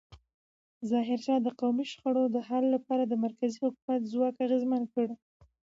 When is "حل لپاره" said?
2.47-3.03